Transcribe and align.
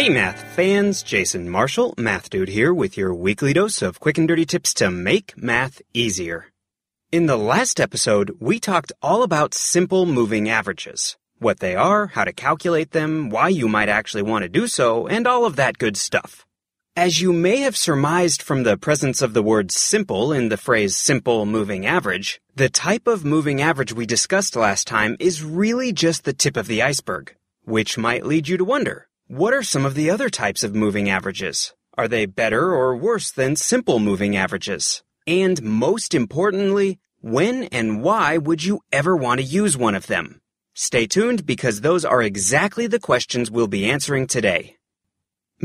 Hey 0.00 0.08
math 0.08 0.40
fans, 0.56 1.02
Jason 1.02 1.50
Marshall, 1.50 1.92
Math 1.98 2.30
Dude 2.30 2.48
here 2.48 2.72
with 2.72 2.96
your 2.96 3.12
weekly 3.12 3.52
dose 3.52 3.82
of 3.82 4.00
quick 4.00 4.16
and 4.16 4.26
dirty 4.26 4.46
tips 4.46 4.72
to 4.80 4.90
make 4.90 5.36
math 5.36 5.82
easier. 5.92 6.46
In 7.12 7.26
the 7.26 7.36
last 7.36 7.78
episode, 7.78 8.34
we 8.40 8.58
talked 8.58 8.94
all 9.02 9.22
about 9.22 9.52
simple 9.52 10.06
moving 10.06 10.48
averages. 10.48 11.18
What 11.38 11.60
they 11.60 11.76
are, 11.76 12.06
how 12.06 12.24
to 12.24 12.32
calculate 12.32 12.92
them, 12.92 13.28
why 13.28 13.48
you 13.50 13.68
might 13.68 13.90
actually 13.90 14.22
want 14.22 14.42
to 14.42 14.48
do 14.48 14.68
so, 14.68 15.06
and 15.06 15.26
all 15.26 15.44
of 15.44 15.56
that 15.56 15.76
good 15.76 15.98
stuff. 15.98 16.46
As 16.96 17.20
you 17.20 17.34
may 17.34 17.58
have 17.58 17.76
surmised 17.76 18.40
from 18.40 18.62
the 18.62 18.78
presence 18.78 19.20
of 19.20 19.34
the 19.34 19.42
word 19.42 19.70
simple 19.70 20.32
in 20.32 20.48
the 20.48 20.56
phrase 20.56 20.96
simple 20.96 21.44
moving 21.44 21.84
average, 21.84 22.40
the 22.56 22.70
type 22.70 23.06
of 23.06 23.26
moving 23.26 23.60
average 23.60 23.92
we 23.92 24.06
discussed 24.06 24.56
last 24.56 24.86
time 24.86 25.18
is 25.20 25.44
really 25.44 25.92
just 25.92 26.24
the 26.24 26.32
tip 26.32 26.56
of 26.56 26.68
the 26.68 26.80
iceberg. 26.80 27.36
Which 27.64 27.98
might 27.98 28.24
lead 28.24 28.48
you 28.48 28.56
to 28.56 28.64
wonder, 28.64 29.09
what 29.30 29.54
are 29.54 29.62
some 29.62 29.86
of 29.86 29.94
the 29.94 30.10
other 30.10 30.28
types 30.28 30.64
of 30.64 30.74
moving 30.74 31.08
averages? 31.08 31.72
Are 31.96 32.08
they 32.08 32.26
better 32.26 32.74
or 32.74 32.96
worse 32.96 33.30
than 33.30 33.54
simple 33.54 34.00
moving 34.00 34.34
averages? 34.36 35.04
And 35.24 35.62
most 35.62 36.16
importantly, 36.16 36.98
when 37.20 37.62
and 37.70 38.02
why 38.02 38.38
would 38.38 38.64
you 38.64 38.80
ever 38.90 39.16
want 39.16 39.38
to 39.38 39.46
use 39.46 39.76
one 39.76 39.94
of 39.94 40.08
them? 40.08 40.40
Stay 40.74 41.06
tuned 41.06 41.46
because 41.46 41.80
those 41.80 42.04
are 42.04 42.20
exactly 42.20 42.88
the 42.88 42.98
questions 42.98 43.52
we'll 43.52 43.68
be 43.68 43.88
answering 43.88 44.26
today. 44.26 44.74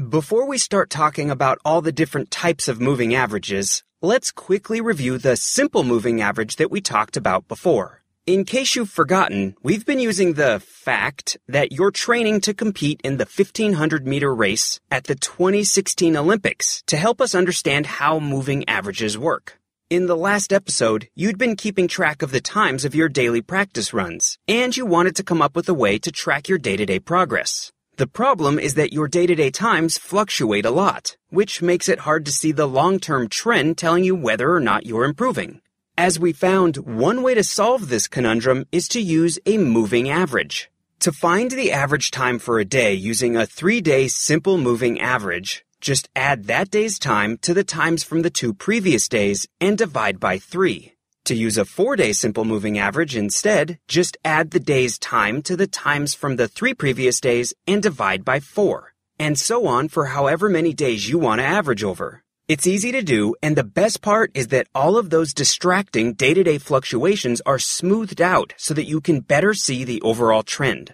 Before 0.10 0.46
we 0.48 0.60
start 0.60 0.92
talking 0.92 1.32
about 1.32 1.58
all 1.66 1.82
the 1.82 1.92
different 1.92 2.30
types 2.30 2.68
of 2.68 2.80
moving 2.80 3.16
averages, 3.16 3.84
let's 4.00 4.30
quickly 4.30 4.80
review 4.80 5.18
the 5.18 5.36
simple 5.36 5.84
moving 5.84 6.22
average 6.22 6.58
that 6.58 6.70
we 6.70 6.82
talked 6.82 7.18
about 7.18 7.48
before. 7.48 8.04
In 8.26 8.44
case 8.44 8.76
you've 8.76 8.90
forgotten, 8.90 9.56
we've 9.62 9.86
been 9.86 10.00
using 10.00 10.34
the 10.34 10.60
fact 10.60 11.38
that 11.48 11.72
you're 11.72 11.92
training 11.92 12.42
to 12.42 12.56
compete 12.56 13.00
in 13.04 13.18
the 13.18 13.28
1500 13.28 14.08
meter 14.08 14.34
race 14.34 14.80
at 14.90 15.04
the 15.04 15.14
2016 15.14 16.18
Olympics 16.18 16.82
to 16.88 16.98
help 16.98 17.22
us 17.22 17.36
understand 17.36 17.86
how 17.86 18.20
moving 18.20 18.68
averages 18.68 19.16
work. 19.16 19.60
In 19.92 20.08
the 20.08 20.18
last 20.18 20.52
episode, 20.52 21.08
you'd 21.14 21.38
been 21.38 21.56
keeping 21.56 21.88
track 21.88 22.24
of 22.24 22.32
the 22.32 22.42
times 22.42 22.84
of 22.84 22.96
your 22.96 23.10
daily 23.10 23.44
practice 23.44 23.94
runs, 23.94 24.40
and 24.48 24.76
you 24.76 24.88
wanted 24.88 25.16
to 25.18 25.24
come 25.24 25.44
up 25.44 25.56
with 25.56 25.70
a 25.70 25.76
way 25.76 26.00
to 26.00 26.12
track 26.12 26.50
your 26.50 26.58
day-to-day 26.58 27.02
progress. 27.02 27.72
The 27.98 28.08
problem 28.08 28.58
is 28.58 28.74
that 28.74 28.92
your 28.92 29.08
day-to-day 29.08 29.52
times 29.52 30.00
fluctuate 30.00 30.66
a 30.66 30.72
lot, 30.72 31.16
which 31.30 31.62
makes 31.62 31.88
it 31.88 32.00
hard 32.00 32.26
to 32.26 32.32
see 32.32 32.52
the 32.52 32.68
long-term 32.68 33.30
trend 33.30 33.78
telling 33.78 34.04
you 34.04 34.16
whether 34.16 34.52
or 34.52 34.60
not 34.60 34.88
you're 34.88 35.06
improving. 35.06 35.62
As 35.98 36.20
we 36.20 36.34
found, 36.34 36.76
one 36.76 37.22
way 37.22 37.36
to 37.36 37.44
solve 37.44 37.88
this 37.88 38.10
conundrum 38.10 38.66
is 38.70 38.90
to 38.90 39.00
use 39.00 39.40
a 39.46 39.58
moving 39.58 40.10
average. 40.10 40.70
To 41.00 41.14
find 41.14 41.50
the 41.50 41.72
average 41.72 42.12
time 42.12 42.38
for 42.38 42.60
a 42.60 42.66
day 42.66 42.94
using 42.94 43.38
a 43.38 43.46
three-day 43.46 44.10
simple 44.10 44.58
moving 44.58 45.00
average, 45.00 45.66
just 45.80 46.10
add 46.14 46.46
that 46.46 46.70
day's 46.70 47.00
time 47.00 47.38
to 47.44 47.54
the 47.54 47.64
times 47.64 48.04
from 48.04 48.24
the 48.24 48.30
two 48.30 48.54
previous 48.54 49.08
days 49.08 49.48
and 49.62 49.78
divide 49.78 50.20
by 50.20 50.38
three. 50.38 50.96
To 51.26 51.34
use 51.34 51.58
a 51.58 51.64
four-day 51.64 52.12
simple 52.12 52.44
moving 52.44 52.78
average 52.78 53.16
instead, 53.16 53.80
just 53.88 54.18
add 54.26 54.52
the 54.52 54.60
day's 54.60 55.00
time 55.00 55.42
to 55.44 55.56
the 55.56 55.66
times 55.66 56.14
from 56.14 56.36
the 56.36 56.50
three 56.50 56.74
previous 56.74 57.22
days 57.22 57.54
and 57.66 57.82
divide 57.82 58.26
by 58.26 58.42
four. 58.42 58.94
And 59.18 59.40
so 59.40 59.66
on 59.66 59.88
for 59.88 60.08
however 60.08 60.50
many 60.50 60.74
days 60.74 61.08
you 61.08 61.18
want 61.18 61.40
to 61.40 61.46
average 61.46 61.86
over. 61.86 62.25
It's 62.48 62.68
easy 62.68 62.92
to 62.92 63.02
do, 63.02 63.34
and 63.42 63.56
the 63.56 63.64
best 63.64 64.04
part 64.04 64.30
is 64.36 64.50
that 64.50 64.68
all 64.76 64.98
of 64.98 65.10
those 65.10 65.34
distracting 65.34 66.14
day-to-day 66.14 66.60
fluctuations 66.60 67.42
are 67.44 67.58
smoothed 67.58 68.22
out 68.22 68.54
so 68.56 68.76
that 68.76 68.86
you 68.86 69.02
can 69.02 69.22
better 69.22 69.56
see 69.56 69.84
the 69.84 70.00
overall 70.04 70.44
trend. 70.44 70.94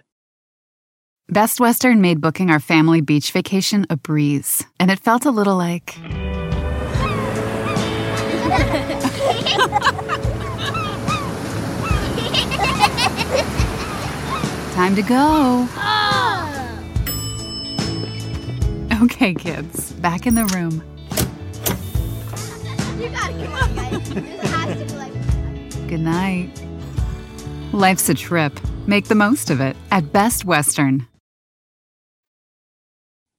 Best 1.28 1.60
Western 1.60 2.00
made 2.00 2.22
booking 2.22 2.48
our 2.50 2.58
family 2.58 3.02
beach 3.02 3.32
vacation 3.32 3.86
a 3.90 3.98
breeze, 3.98 4.64
and 4.80 4.90
it 4.90 4.98
felt 4.98 5.26
a 5.26 5.30
little 5.30 5.58
like. 5.58 5.94
Time 14.72 14.96
to 14.96 15.02
go. 15.02 15.68
Oh. 15.76 16.48
Okay, 19.02 19.34
kids, 19.34 19.92
back 19.92 20.26
in 20.26 20.34
the 20.34 20.46
room. 20.46 20.82
Good 25.88 26.00
night. 26.00 26.50
Life's 27.72 28.08
a 28.08 28.14
trip. 28.14 28.58
Make 28.86 29.08
the 29.08 29.14
most 29.14 29.50
of 29.50 29.60
it 29.60 29.76
at 29.90 30.12
Best 30.12 30.44
Western. 30.44 31.06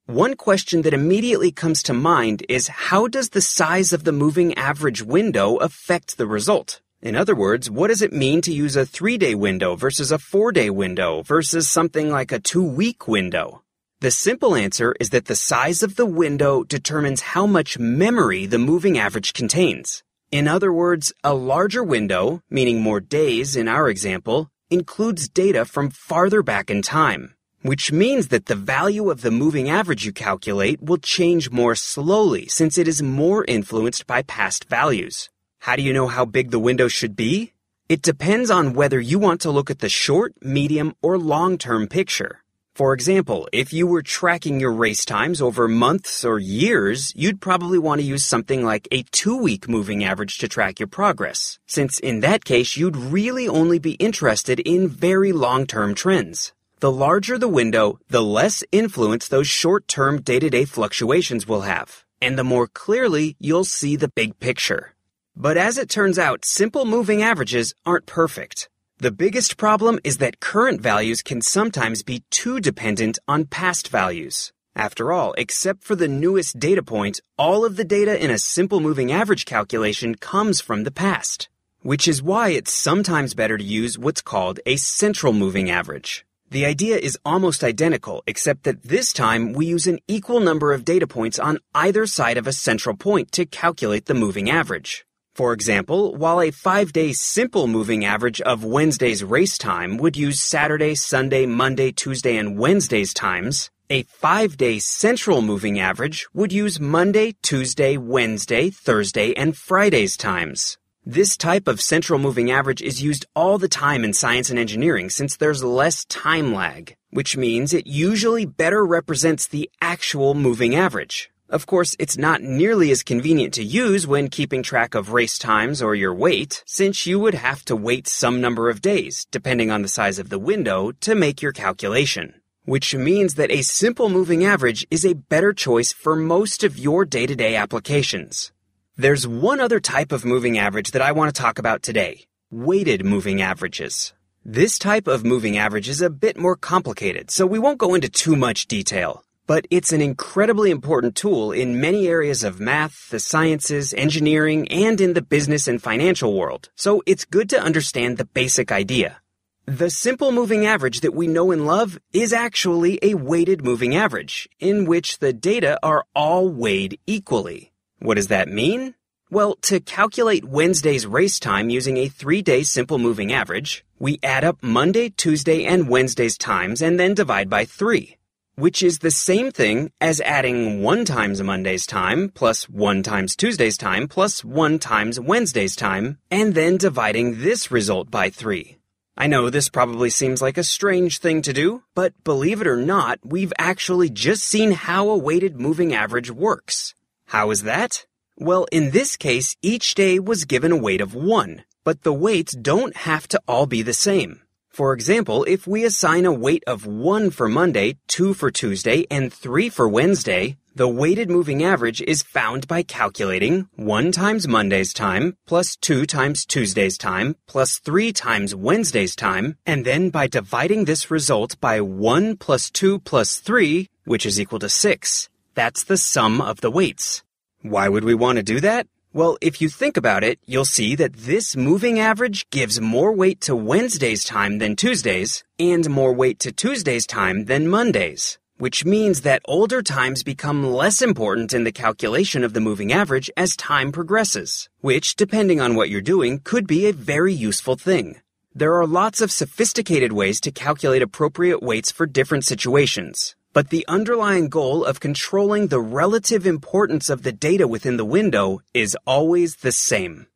One 0.06 0.36
question 0.36 0.84
that 0.84 0.94
immediately 0.94 1.52
comes 1.52 1.82
to 1.84 1.94
mind 1.94 2.46
is 2.50 2.68
how 2.68 3.08
does 3.08 3.30
the 3.30 3.42
size 3.42 3.94
of 3.94 4.04
the 4.04 4.12
moving 4.12 4.54
average 4.54 5.02
window 5.02 5.56
affect 5.56 6.18
the 6.18 6.28
result? 6.28 6.82
In 7.02 7.16
other 7.16 7.34
words, 7.34 7.70
what 7.72 7.88
does 7.88 8.02
it 8.02 8.14
mean 8.14 8.42
to 8.42 8.54
use 8.54 8.76
a 8.76 8.86
three 8.86 9.18
day 9.18 9.34
window 9.34 9.76
versus 9.76 10.12
a 10.12 10.20
four 10.20 10.52
day 10.52 10.70
window 10.70 11.24
versus 11.24 11.68
something 11.68 12.12
like 12.12 12.32
a 12.32 12.40
two 12.40 12.64
week 12.64 13.08
window? 13.08 13.63
The 14.04 14.12
simple 14.12 14.54
answer 14.54 14.94
is 15.00 15.12
that 15.12 15.28
the 15.28 15.36
size 15.50 15.82
of 15.82 15.96
the 15.96 16.06
window 16.06 16.66
determines 16.66 17.22
how 17.22 17.48
much 17.48 17.80
memory 17.80 18.46
the 18.46 18.58
moving 18.58 18.98
average 18.98 19.32
contains. 19.32 20.04
In 20.30 20.46
other 20.46 20.74
words, 20.74 21.14
a 21.24 21.34
larger 21.34 21.82
window, 21.82 22.42
meaning 22.50 22.82
more 22.82 23.00
days 23.00 23.56
in 23.56 23.70
our 23.70 23.88
example, 23.88 24.52
includes 24.70 25.30
data 25.30 25.64
from 25.64 25.90
farther 25.90 26.44
back 26.44 26.70
in 26.70 26.82
time, 26.82 27.36
which 27.62 27.94
means 27.94 28.28
that 28.28 28.48
the 28.48 28.56
value 28.56 29.10
of 29.10 29.22
the 29.22 29.32
moving 29.32 29.70
average 29.70 30.06
you 30.06 30.12
calculate 30.12 30.82
will 30.82 30.98
change 30.98 31.50
more 31.50 31.74
slowly 31.74 32.46
since 32.50 32.78
it 32.78 32.90
is 32.90 33.02
more 33.02 33.46
influenced 33.48 34.06
by 34.06 34.22
past 34.24 34.66
values. 34.66 35.30
How 35.60 35.78
do 35.78 35.82
you 35.82 35.94
know 35.94 36.08
how 36.08 36.26
big 36.26 36.52
the 36.52 36.60
window 36.60 36.90
should 36.90 37.16
be? 37.16 37.54
It 37.88 38.02
depends 38.02 38.52
on 38.52 38.74
whether 38.74 39.00
you 39.00 39.18
want 39.18 39.40
to 39.42 39.52
look 39.52 39.72
at 39.72 39.80
the 39.80 39.88
short, 39.88 40.34
medium, 40.42 40.94
or 41.02 41.18
long-term 41.18 41.88
picture. 41.88 42.43
For 42.76 42.96
example, 42.96 43.48
if 43.54 43.72
you 43.72 43.86
were 43.86 44.02
tracking 44.02 44.60
your 44.60 44.74
race 44.74 45.06
times 45.06 45.44
over 45.44 45.68
months 45.68 46.26
or 46.26 46.40
years, 46.40 47.14
you'd 47.16 47.40
probably 47.40 47.78
want 47.78 48.02
to 48.02 48.08
use 48.08 48.26
something 48.26 48.66
like 48.66 48.88
a 48.92 49.04
two 49.12 49.38
week 49.38 49.70
moving 49.70 50.04
average 50.04 50.40
to 50.40 50.48
track 50.48 50.80
your 50.80 50.88
progress, 50.88 51.60
since 51.68 52.00
in 52.00 52.22
that 52.22 52.46
case, 52.46 52.76
you'd 52.76 52.98
really 52.98 53.48
only 53.48 53.78
be 53.78 53.92
interested 53.94 54.60
in 54.60 54.90
very 54.90 55.32
long 55.32 55.68
term 55.68 55.94
trends. 55.94 56.52
The 56.80 56.92
larger 56.92 57.38
the 57.38 57.48
window, 57.48 58.00
the 58.10 58.24
less 58.24 58.64
influence 58.72 59.28
those 59.28 59.48
short 59.48 59.88
term 59.88 60.22
day 60.22 60.40
to 60.40 60.50
day 60.50 60.66
fluctuations 60.66 61.48
will 61.48 61.62
have, 61.62 62.04
and 62.20 62.40
the 62.40 62.44
more 62.44 62.68
clearly 62.68 63.36
you'll 63.40 63.66
see 63.66 63.96
the 63.96 64.12
big 64.16 64.40
picture. 64.40 64.96
But 65.36 65.58
as 65.58 65.78
it 65.78 65.90
turns 65.90 66.18
out, 66.18 66.44
simple 66.44 66.86
moving 66.86 67.22
averages 67.22 67.76
aren't 67.86 68.08
perfect. 68.08 68.68
The 69.00 69.12
biggest 69.12 69.58
problem 69.58 70.00
is 70.04 70.20
that 70.20 70.40
current 70.40 70.80
values 70.80 71.24
can 71.24 71.42
sometimes 71.42 72.04
be 72.04 72.24
too 72.30 72.60
dependent 72.60 73.18
on 73.28 73.46
past 73.46 73.88
values. 73.88 74.54
After 74.76 75.12
all, 75.12 75.34
except 75.36 75.84
for 75.84 75.96
the 75.96 76.08
newest 76.08 76.60
data 76.60 76.84
point, 76.84 77.20
all 77.38 77.66
of 77.66 77.76
the 77.76 77.84
data 77.84 78.24
in 78.24 78.30
a 78.30 78.38
simple 78.38 78.80
moving 78.80 79.12
average 79.12 79.46
calculation 79.46 80.16
comes 80.16 80.62
from 80.62 80.84
the 80.84 80.92
past. 80.92 81.50
Which 81.82 82.08
is 82.08 82.22
why 82.22 82.50
it's 82.50 82.72
sometimes 82.72 83.34
better 83.34 83.58
to 83.58 83.64
use 83.64 83.98
what's 83.98 84.22
called 84.22 84.60
a 84.66 84.76
central 84.76 85.34
moving 85.34 85.72
average. 85.72 86.24
The 86.52 86.66
idea 86.66 86.98
is 86.98 87.18
almost 87.26 87.64
identical, 87.64 88.24
except 88.28 88.64
that 88.64 88.84
this 88.84 89.12
time 89.12 89.54
we 89.54 89.66
use 89.66 89.88
an 89.88 90.00
equal 90.08 90.40
number 90.40 90.72
of 90.72 90.86
data 90.86 91.08
points 91.08 91.40
on 91.40 91.58
either 91.74 92.06
side 92.06 92.38
of 92.38 92.46
a 92.46 92.54
central 92.54 92.96
point 92.96 93.32
to 93.34 93.46
calculate 93.48 94.06
the 94.06 94.14
moving 94.14 94.52
average. 94.52 95.04
For 95.36 95.52
example, 95.52 96.14
while 96.16 96.40
a 96.40 96.52
five 96.52 96.94
day 96.94 97.12
simple 97.12 97.66
moving 97.66 98.06
average 98.06 98.40
of 98.42 98.64
Wednesday's 98.64 99.24
race 99.24 99.58
time 99.58 99.98
would 99.98 100.16
use 100.16 100.40
Saturday, 100.40 100.94
Sunday, 100.94 101.48
Monday, 101.48 101.92
Tuesday, 101.92 102.38
and 102.38 102.60
Wednesday's 102.60 103.16
times, 103.16 103.72
a 103.90 104.04
five 104.04 104.58
day 104.58 104.78
central 104.78 105.42
moving 105.42 105.80
average 105.80 106.28
would 106.36 106.54
use 106.54 106.80
Monday, 106.80 107.36
Tuesday, 107.42 107.98
Wednesday, 107.98 108.70
Thursday, 108.70 109.34
and 109.34 109.58
Friday's 109.58 110.18
times. 110.18 110.78
This 111.04 111.36
type 111.36 111.68
of 111.68 111.82
central 111.82 112.20
moving 112.20 112.52
average 112.52 112.84
is 112.84 113.02
used 113.02 113.26
all 113.36 113.58
the 113.58 113.68
time 113.68 114.04
in 114.04 114.14
science 114.14 114.52
and 114.52 114.60
engineering 114.60 115.10
since 115.10 115.36
there's 115.36 115.64
less 115.64 116.06
time 116.06 116.54
lag, 116.54 116.96
which 117.10 117.36
means 117.36 117.74
it 117.74 117.88
usually 117.88 118.46
better 118.46 118.86
represents 118.86 119.48
the 119.48 119.68
actual 119.82 120.36
moving 120.36 120.76
average. 120.76 121.33
Of 121.54 121.68
course, 121.68 121.96
it's 122.00 122.18
not 122.18 122.42
nearly 122.42 122.90
as 122.90 123.04
convenient 123.04 123.54
to 123.54 123.64
use 123.64 124.08
when 124.08 124.32
keeping 124.32 124.64
track 124.64 124.96
of 124.96 125.14
race 125.14 125.38
times 125.38 125.84
or 125.84 125.94
your 125.94 126.12
weight, 126.12 126.64
since 126.66 127.06
you 127.06 127.20
would 127.20 127.36
have 127.36 127.64
to 127.66 127.76
wait 127.76 128.08
some 128.08 128.42
number 128.42 128.72
of 128.72 128.82
days, 128.82 129.28
depending 129.30 129.70
on 129.70 129.84
the 129.84 129.88
size 129.88 130.18
of 130.18 130.30
the 130.30 130.40
window, 130.40 130.92
to 131.02 131.14
make 131.14 131.44
your 131.44 131.52
calculation. 131.52 132.42
Which 132.66 132.96
means 132.96 133.36
that 133.36 133.52
a 133.52 133.62
simple 133.62 134.10
moving 134.10 134.44
average 134.44 134.88
is 134.90 135.06
a 135.06 135.14
better 135.14 135.54
choice 135.54 135.94
for 135.94 136.16
most 136.16 136.64
of 136.64 136.80
your 136.80 137.06
day-to-day 137.06 137.56
applications. 137.56 138.52
There's 138.98 139.28
one 139.28 139.60
other 139.60 139.80
type 139.80 140.12
of 140.12 140.26
moving 140.26 140.58
average 140.58 140.90
that 140.90 141.04
I 141.04 141.12
want 141.12 141.36
to 141.36 141.40
talk 141.40 141.60
about 141.60 141.84
today. 141.84 142.26
Weighted 142.50 143.06
moving 143.06 143.44
averages. 143.44 144.14
This 144.44 144.80
type 144.80 145.08
of 145.08 145.24
moving 145.24 145.56
average 145.60 145.88
is 145.88 146.02
a 146.02 146.10
bit 146.10 146.36
more 146.36 146.56
complicated, 146.56 147.30
so 147.30 147.46
we 147.46 147.60
won't 147.60 147.78
go 147.78 147.94
into 147.94 148.10
too 148.10 148.36
much 148.36 148.66
detail. 148.66 149.24
But 149.46 149.68
it's 149.70 149.92
an 149.92 150.02
incredibly 150.02 150.72
important 150.72 151.16
tool 151.16 151.52
in 151.52 151.82
many 151.82 152.08
areas 152.08 152.46
of 152.46 152.62
math, 152.62 153.10
the 153.10 153.20
sciences, 153.20 153.94
engineering, 153.94 154.70
and 154.70 155.02
in 155.02 155.14
the 155.14 155.22
business 155.22 155.68
and 155.68 155.82
financial 155.82 156.34
world, 156.34 156.70
so 156.76 157.04
it's 157.06 157.26
good 157.26 157.50
to 157.50 157.62
understand 157.62 158.18
the 158.18 158.26
basic 158.26 158.72
idea. 158.72 159.18
The 159.66 159.90
simple 159.90 160.32
moving 160.32 160.66
average 160.66 161.02
that 161.02 161.14
we 161.14 161.28
know 161.28 161.52
and 161.52 161.66
love 161.66 162.00
is 162.14 162.32
actually 162.32 163.00
a 163.02 163.16
weighted 163.16 163.64
moving 163.64 163.96
average, 163.96 164.48
in 164.60 164.86
which 164.86 165.20
the 165.20 165.34
data 165.34 165.78
are 165.84 166.06
all 166.16 166.48
weighed 166.50 167.00
equally. 167.06 167.74
What 168.00 168.16
does 168.16 168.28
that 168.28 168.48
mean? 168.48 168.96
Well, 169.30 169.56
to 169.64 169.80
calculate 169.80 170.46
Wednesday's 170.46 171.08
race 171.08 171.40
time 171.40 171.70
using 171.70 171.98
a 171.98 172.08
three-day 172.08 172.64
simple 172.64 172.98
moving 172.98 173.34
average, 173.34 173.84
we 174.00 174.20
add 174.22 174.44
up 174.44 174.62
Monday, 174.62 175.10
Tuesday, 175.10 175.66
and 175.66 175.90
Wednesday's 175.90 176.38
times 176.38 176.82
and 176.82 177.00
then 177.00 177.14
divide 177.14 177.50
by 177.50 177.66
three, 177.66 178.18
which 178.56 178.84
is 178.84 179.00
the 179.00 179.12
same 179.12 179.52
thing 179.52 179.92
as 180.00 180.22
adding 180.22 180.82
1 180.82 181.06
times 181.06 181.42
Monday's 181.42 181.86
time 181.86 182.30
plus 182.34 182.70
1 182.70 183.04
times 183.04 183.36
Tuesday's 183.36 183.78
time 183.78 184.08
plus 184.08 184.44
1 184.44 184.80
times 184.80 185.20
Wednesday's 185.20 185.76
time, 185.76 186.18
and 186.30 186.54
then 186.54 186.78
dividing 186.78 187.42
this 187.42 187.72
result 187.72 188.12
by 188.12 188.30
3. 188.30 188.78
I 189.16 189.28
know 189.28 189.50
this 189.50 189.70
probably 189.70 190.10
seems 190.10 190.42
like 190.42 190.58
a 190.58 190.64
strange 190.64 191.20
thing 191.20 191.44
to 191.44 191.54
do, 191.54 191.84
but 191.94 192.14
believe 192.24 192.62
it 192.62 192.68
or 192.68 192.78
not, 192.78 193.20
we've 193.24 193.54
actually 193.60 194.10
just 194.10 194.44
seen 194.44 194.72
how 194.72 195.10
a 195.10 195.18
weighted 195.18 195.60
moving 195.60 195.94
average 195.94 196.32
works. 196.32 196.96
How 197.28 197.52
is 197.52 197.62
that? 197.62 198.08
Well, 198.38 198.66
in 198.72 198.90
this 198.90 199.16
case, 199.16 199.56
each 199.62 199.94
day 199.94 200.18
was 200.18 200.46
given 200.46 200.72
a 200.72 200.78
weight 200.78 201.02
of 201.02 201.14
1, 201.14 201.64
but 201.84 202.02
the 202.02 202.14
weights 202.14 202.56
don't 202.56 202.96
have 202.96 203.28
to 203.28 203.42
all 203.48 203.68
be 203.68 203.84
the 203.84 203.94
same. 203.94 204.42
For 204.74 204.92
example, 204.92 205.44
if 205.44 205.68
we 205.68 205.86
assign 205.86 206.26
a 206.26 206.34
weight 206.34 206.64
of 206.66 206.88
1 206.88 207.30
for 207.30 207.48
Monday, 207.48 207.98
2 208.08 208.34
for 208.34 208.50
Tuesday, 208.50 209.06
and 209.12 209.32
3 209.32 209.70
for 209.70 209.88
Wednesday, 209.88 210.58
the 210.74 210.88
weighted 210.88 211.30
moving 211.30 211.64
average 211.64 212.02
is 212.02 212.24
found 212.24 212.68
by 212.68 212.82
calculating 212.82 213.70
1 213.76 214.12
times 214.12 214.48
Monday's 214.48 214.92
time, 214.92 215.38
plus 215.46 215.76
2 215.76 216.08
times 216.08 216.44
Tuesday's 216.44 216.98
time, 216.98 217.36
plus 217.46 217.78
3 217.78 218.12
times 218.14 218.56
Wednesday's 218.56 219.16
time, 219.16 219.58
and 219.64 219.86
then 219.86 220.10
by 220.10 220.26
dividing 220.26 220.86
this 220.86 221.12
result 221.12 221.56
by 221.62 221.80
1 221.80 222.38
plus 222.38 222.72
2 222.72 222.98
plus 222.98 223.36
3, 223.38 223.88
which 224.06 224.26
is 224.26 224.40
equal 224.40 224.58
to 224.58 224.70
6. 224.70 225.30
That's 225.54 225.84
the 225.84 225.98
sum 225.98 226.42
of 226.42 226.62
the 226.62 226.72
weights. 226.72 227.22
Why 227.62 227.90
would 227.90 228.04
we 228.04 228.16
want 228.16 228.38
to 228.38 228.44
do 228.44 228.60
that? 228.62 228.88
Well, 229.16 229.38
if 229.42 229.62
you 229.62 229.70
think 229.70 229.96
about 229.96 230.24
it, 230.24 230.40
you'll 230.48 230.66
see 230.66 230.96
that 230.96 231.14
this 231.14 231.56
moving 231.56 232.00
average 232.00 232.50
gives 232.50 232.82
more 232.82 233.12
weight 233.12 233.42
to 233.42 233.56
Wednesday's 233.56 234.24
time 234.24 234.58
than 234.58 234.76
Tuesday's, 234.76 235.44
and 235.60 235.88
more 235.88 236.12
weight 236.12 236.40
to 236.40 236.52
Tuesday's 236.52 237.06
time 237.06 237.46
than 237.46 237.68
Monday's, 237.68 238.40
which 238.58 238.86
means 238.86 239.22
that 239.22 239.44
older 239.46 239.84
times 239.84 240.24
become 240.24 240.66
less 240.66 241.00
important 241.00 241.54
in 241.54 241.64
the 241.64 241.72
calculation 241.72 242.44
of 242.44 242.54
the 242.54 242.60
moving 242.60 242.92
average 242.92 243.30
as 243.38 243.56
time 243.56 243.92
progresses, 243.92 244.68
which, 244.82 245.16
depending 245.16 245.62
on 245.62 245.76
what 245.76 245.92
you're 245.92 246.02
doing, 246.02 246.42
could 246.44 246.66
be 246.66 246.88
a 246.88 246.92
very 246.92 247.34
useful 247.36 247.76
thing. 247.76 248.20
There 248.56 248.74
are 248.80 248.88
lots 248.88 249.22
of 249.22 249.32
sophisticated 249.32 250.12
ways 250.12 250.42
to 250.42 250.52
calculate 250.52 251.04
appropriate 251.04 251.62
weights 251.62 251.92
for 251.92 252.08
different 252.08 252.46
situations. 252.46 253.36
But 253.54 253.70
the 253.70 253.86
underlying 253.88 254.50
goal 254.50 254.84
of 254.84 255.00
controlling 255.00 255.68
the 255.68 255.80
relative 255.80 256.46
importance 256.46 257.10
of 257.10 257.22
the 257.22 257.32
data 257.32 257.68
within 257.68 257.98
the 257.98 258.06
window 258.06 258.62
is 258.74 258.98
always 259.06 259.58
the 259.58 259.72
same. 259.72 260.28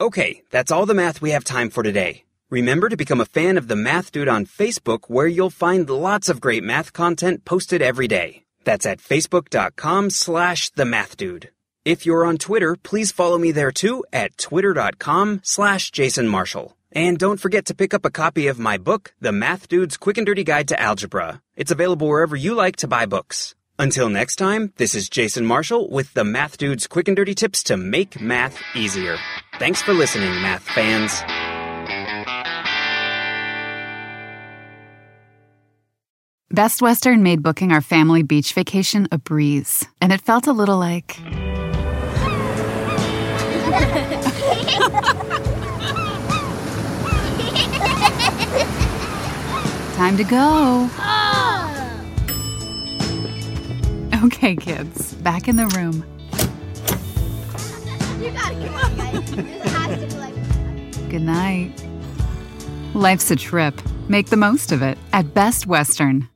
Okay, 0.00 0.42
that's 0.50 0.70
all 0.70 0.86
the 0.86 0.94
math 0.94 1.20
we 1.20 1.30
have 1.30 1.44
time 1.44 1.70
for 1.70 1.82
today. 1.82 2.24
Remember 2.50 2.88
to 2.88 2.96
become 2.96 3.20
a 3.20 3.26
fan 3.26 3.58
of 3.58 3.68
the 3.68 3.76
Math 3.76 4.12
Dude 4.12 4.28
on 4.28 4.46
Facebook 4.46 5.00
where 5.08 5.26
you'll 5.26 5.50
find 5.50 5.90
lots 5.90 6.28
of 6.30 6.40
great 6.40 6.64
math 6.64 6.92
content 6.92 7.44
posted 7.44 7.82
every 7.82 8.08
day. 8.08 8.44
That's 8.64 8.86
at 8.86 9.00
facebook.com 9.00 10.10
slash 10.10 10.70
the 10.70 10.84
math 10.86 11.16
dude. 11.16 11.50
If 11.84 12.06
you're 12.06 12.24
on 12.24 12.38
Twitter, 12.38 12.76
please 12.76 13.12
follow 13.12 13.38
me 13.38 13.50
there 13.50 13.72
too 13.72 14.04
at 14.12 14.36
twitter.com 14.38 15.40
slash 15.42 15.90
Jason 15.90 16.28
Marshall. 16.28 16.77
And 16.92 17.18
don't 17.18 17.38
forget 17.38 17.66
to 17.66 17.74
pick 17.74 17.92
up 17.92 18.04
a 18.04 18.10
copy 18.10 18.46
of 18.46 18.58
my 18.58 18.78
book, 18.78 19.12
The 19.20 19.32
Math 19.32 19.68
Dude's 19.68 19.96
Quick 19.96 20.16
and 20.16 20.26
Dirty 20.26 20.44
Guide 20.44 20.68
to 20.68 20.80
Algebra. 20.80 21.42
It's 21.54 21.70
available 21.70 22.08
wherever 22.08 22.34
you 22.34 22.54
like 22.54 22.76
to 22.76 22.88
buy 22.88 23.04
books. 23.04 23.54
Until 23.78 24.08
next 24.08 24.36
time, 24.36 24.72
this 24.76 24.94
is 24.94 25.08
Jason 25.08 25.44
Marshall 25.44 25.90
with 25.90 26.12
the 26.14 26.24
Math 26.24 26.56
Dude's 26.56 26.86
Quick 26.86 27.08
and 27.08 27.16
Dirty 27.16 27.34
Tips 27.34 27.62
to 27.64 27.76
make 27.76 28.20
math 28.20 28.58
easier. 28.74 29.18
Thanks 29.58 29.82
for 29.82 29.92
listening, 29.92 30.30
math 30.40 30.62
fans. 30.62 31.22
Best 36.50 36.80
Western 36.80 37.22
made 37.22 37.42
booking 37.42 37.70
our 37.70 37.82
family 37.82 38.22
beach 38.22 38.54
vacation 38.54 39.06
a 39.12 39.18
breeze, 39.18 39.86
and 40.00 40.10
it 40.12 40.22
felt 40.22 40.46
a 40.46 40.52
little 40.52 40.78
like. 40.78 41.18
Time 49.98 50.16
to 50.16 50.22
go. 50.22 50.88
Oh. 50.96 51.64
Okay, 54.26 54.54
kids, 54.54 55.14
back 55.14 55.48
in 55.48 55.56
the 55.56 55.66
room. 55.76 56.04
You 58.22 58.30
gotta 58.30 58.54
come 58.64 58.76
on, 58.76 58.96
guys. 58.96 59.30
This 59.32 59.72
has 59.72 59.98
to 59.98 60.06
be 60.06 60.14
like. 60.20 61.10
Good 61.10 61.22
night. 61.22 61.72
Life's 62.94 63.32
a 63.32 63.36
trip. 63.36 63.74
Make 64.08 64.28
the 64.28 64.36
most 64.36 64.70
of 64.70 64.82
it 64.82 64.98
at 65.12 65.34
Best 65.34 65.66
Western. 65.66 66.28